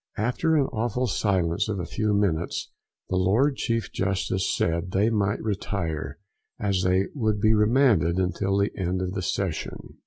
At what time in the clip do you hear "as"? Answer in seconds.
6.59-6.81